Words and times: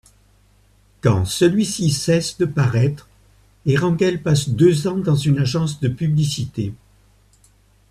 Quand 1.01 1.25
celui-ci 1.25 1.91
cesse 1.91 2.39
de 2.39 2.45
paraître, 2.45 3.07
Hérenguel 3.67 4.23
passe 4.23 4.49
deux 4.49 4.87
ans 4.87 4.97
dans 4.97 5.15
une 5.15 5.37
agence 5.37 5.79
de 5.79 5.89
publicité. 5.89 6.73